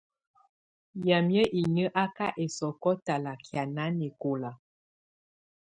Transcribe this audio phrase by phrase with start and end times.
[1.07, 4.51] Yamɛ̀á inyǝ́ á ka ɛsɔkɔ talakɛá nanɛkɔla.